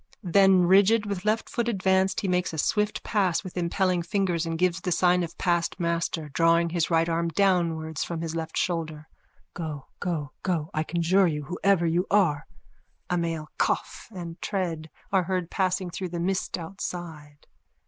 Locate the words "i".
10.73-10.81